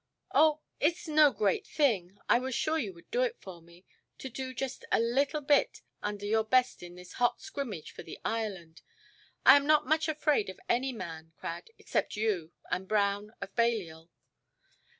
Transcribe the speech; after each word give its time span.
"Oh, 0.33 0.61
it 0.79 0.93
is 0.93 1.07
no 1.07 1.29
great 1.29 1.67
thing. 1.67 2.17
I 2.27 2.39
was 2.39 2.55
sure 2.55 2.79
you 2.79 2.91
would 2.95 3.11
do 3.11 3.21
it 3.21 3.37
for 3.39 3.61
me. 3.61 3.85
To 4.17 4.29
do 4.29 4.51
just 4.51 4.83
a 4.91 4.99
little 4.99 5.41
bit 5.41 5.83
under 6.01 6.25
your 6.25 6.43
best 6.43 6.81
in 6.81 6.95
this 6.95 7.13
hot 7.21 7.39
scrimmage 7.39 7.91
for 7.91 8.01
the 8.01 8.17
Ireland. 8.25 8.81
I 9.45 9.55
am 9.57 9.67
not 9.67 9.85
much 9.85 10.07
afraid 10.07 10.49
of 10.49 10.59
any 10.67 10.91
man, 10.91 11.33
Crad, 11.37 11.69
except 11.77 12.15
you, 12.15 12.51
and 12.71 12.87
Brown, 12.87 13.35
of 13.41 13.53
Balliol". 13.55 14.09